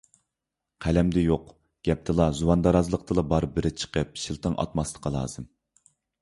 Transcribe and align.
قەلەمدە 0.85 1.23
يوق، 1.25 1.51
گەپتىلا، 1.89 2.27
زۇۋاندارازلىقتىلا 2.39 3.25
بار 3.35 3.47
بىرى 3.59 3.73
چىقىپ 3.83 4.19
شىلتىڭ 4.23 4.57
ئاتماسلىقى 4.65 5.13
لازىم. 5.19 5.49